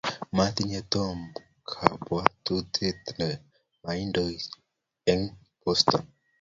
[0.35, 1.17] Matinyei Tom
[1.69, 3.27] kabwotutie ne
[3.83, 4.35] mang'doi
[5.11, 5.31] eng'
[5.61, 6.03] Botston